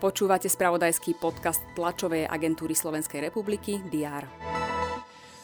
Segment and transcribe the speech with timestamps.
[0.00, 4.24] Počúvate spravodajský podcast tlačovej agentúry Slovenskej republiky DR.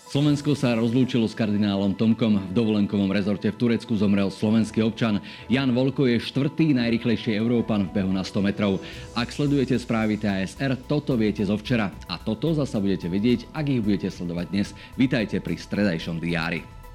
[0.06, 2.38] Slovensko sa rozlúčilo s kardinálom Tomkom.
[2.48, 5.20] V dovolenkovom rezorte v Turecku zomrel slovenský občan.
[5.50, 8.80] Jan Volko je štvrtý najrychlejší Európan v behu na 100 metrov.
[9.12, 11.92] Ak sledujete správy TASR, toto viete zo včera.
[12.08, 14.72] A toto zasa budete vedieť, ak ich budete sledovať dnes.
[14.94, 16.85] Vítajte pri stredajšom diári.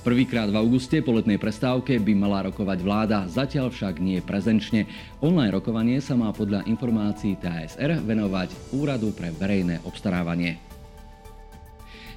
[0.00, 4.88] Prvýkrát v auguste po letnej prestávke by mala rokovať vláda, zatiaľ však nie prezenčne.
[5.20, 10.79] Online rokovanie sa má podľa informácií TSR venovať Úradu pre verejné obstarávanie.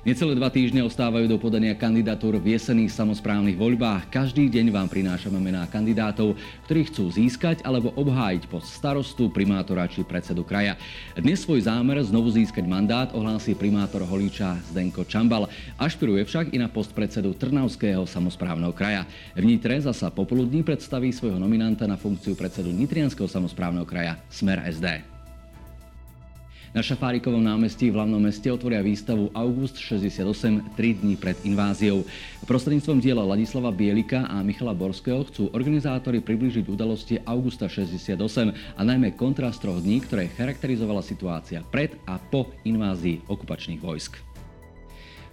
[0.03, 4.11] Necelé dva týždne ostávajú do podania kandidatúr v jesených samozprávnych voľbách.
[4.11, 6.35] Každý deň vám prinášame mená kandidátov,
[6.67, 10.75] ktorí chcú získať alebo obhájiť post starostu, primátora či predsedu kraja.
[11.15, 15.47] Dnes svoj zámer znovu získať mandát ohlási primátor Holíča Zdenko Čambal.
[15.79, 19.07] Ašpiruje však i na post predsedu Trnavského samozprávneho kraja.
[19.39, 25.12] V Nitre zasa popoludní predstaví svojho nominanta na funkciu predsedu Nitrianského samozprávneho kraja Smer SD.
[26.73, 32.01] Na Šafárikovom námestí v hlavnom meste otvoria výstavu August 68 3 dní pred inváziou.
[32.49, 38.17] Prostredníctvom diela Ladislava Bielika a Michala Borského chcú organizátori priblížiť udalosti Augusta 68
[38.73, 44.32] a najmä kontrast troch dní, ktoré charakterizovala situácia pred a po invázii okupačných vojsk.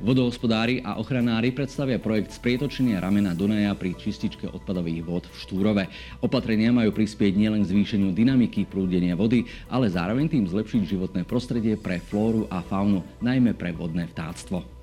[0.01, 5.85] Vodohospodári a ochranári predstavia projekt sprietočenia ramena Dunaja pri čističke odpadových vod v Štúrove.
[6.25, 11.77] Opatrenia majú prispieť nielen k zvýšeniu dynamiky prúdenia vody, ale zároveň tým zlepšiť životné prostredie
[11.77, 14.80] pre flóru a faunu, najmä pre vodné vtáctvo.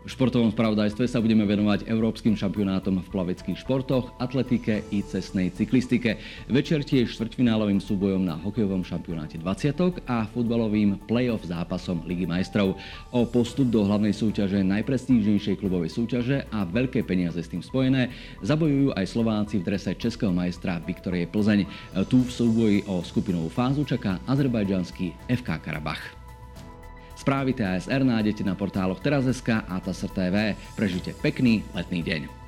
[0.00, 6.16] V športovom spravodajstve sa budeme venovať európskym šampionátom v plaveckých športoch, atletike i cestnej cyklistike.
[6.48, 12.80] Večer tiež štvrťfinálovým súbojom na hokejovom šampionáte 20 a futbalovým play-off zápasom Ligy majstrov.
[13.12, 18.08] O postup do hlavnej súťaže najprestížnejšej klubovej súťaže a veľké peniaze s tým spojené
[18.40, 21.68] zabojujú aj Slováci v drese českého majstra Viktorie Plzeň.
[22.08, 26.19] Tu v súboji o skupinovú fázu čaká azerbajdžanský FK Karabach.
[27.20, 30.56] Správy TASR nájdete na portáloch teraz.sk a TASR TV.
[30.72, 32.39] Prežite pekný letný deň.